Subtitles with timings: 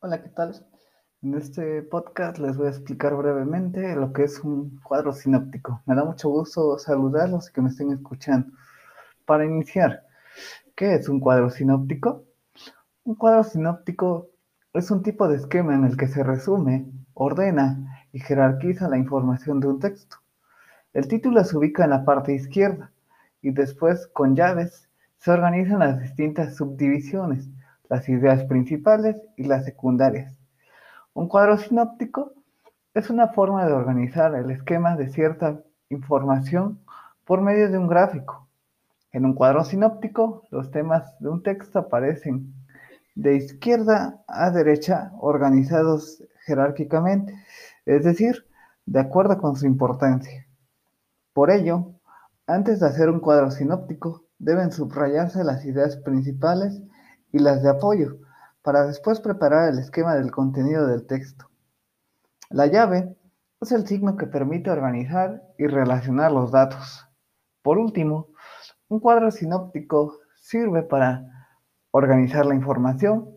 [0.00, 0.54] Hola, ¿qué tal?
[1.22, 5.82] En este podcast les voy a explicar brevemente lo que es un cuadro sinóptico.
[5.86, 8.52] Me da mucho gusto saludarlos y que me estén escuchando.
[9.26, 10.04] Para iniciar,
[10.76, 12.22] ¿qué es un cuadro sinóptico?
[13.02, 14.28] Un cuadro sinóptico
[14.72, 19.58] es un tipo de esquema en el que se resume, ordena y jerarquiza la información
[19.58, 20.18] de un texto.
[20.92, 22.92] El título se ubica en la parte izquierda
[23.42, 27.48] y después, con llaves, se organizan las distintas subdivisiones
[27.88, 30.36] las ideas principales y las secundarias.
[31.14, 32.32] Un cuadro sinóptico
[32.94, 36.80] es una forma de organizar el esquema de cierta información
[37.24, 38.48] por medio de un gráfico.
[39.12, 42.52] En un cuadro sinóptico, los temas de un texto aparecen
[43.14, 47.34] de izquierda a derecha organizados jerárquicamente,
[47.84, 48.46] es decir,
[48.86, 50.46] de acuerdo con su importancia.
[51.32, 51.92] Por ello,
[52.46, 56.80] antes de hacer un cuadro sinóptico, deben subrayarse las ideas principales
[57.32, 58.18] y las de apoyo,
[58.62, 61.48] para después preparar el esquema del contenido del texto.
[62.50, 63.16] La llave
[63.60, 67.06] es el signo que permite organizar y relacionar los datos.
[67.62, 68.28] Por último,
[68.88, 71.48] un cuadro sinóptico sirve para
[71.90, 73.28] organizar la información,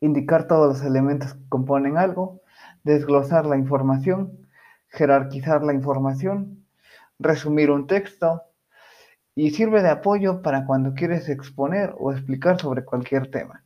[0.00, 2.42] indicar todos los elementos que componen algo,
[2.82, 4.46] desglosar la información,
[4.88, 6.66] jerarquizar la información,
[7.18, 8.42] resumir un texto,
[9.34, 13.64] y sirve de apoyo para cuando quieres exponer o explicar sobre cualquier tema.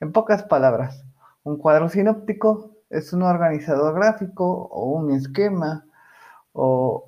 [0.00, 1.04] En pocas palabras,
[1.44, 5.86] un cuadro sinóptico es un organizador gráfico o un esquema
[6.52, 7.06] o,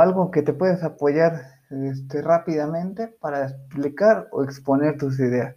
[0.00, 5.56] algo que te puedes apoyar este, rápidamente para explicar o exponer tus ideas.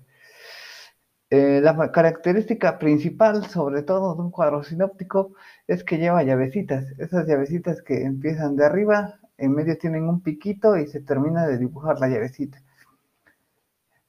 [1.31, 5.33] Eh, la característica principal, sobre todo de un cuadro sinóptico,
[5.67, 6.85] es que lleva llavecitas.
[6.97, 11.57] Esas llavecitas que empiezan de arriba en medio tienen un piquito y se termina de
[11.57, 12.61] dibujar la llavecita.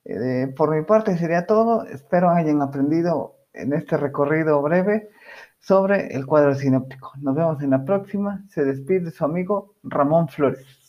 [0.04, 1.84] Eh, por mi parte sería todo.
[1.84, 5.10] Espero hayan aprendido en este recorrido breve
[5.60, 7.12] sobre el cuadro sinóptico.
[7.20, 8.44] Nos vemos en la próxima.
[8.48, 10.79] Se despide su amigo Ramón Flores.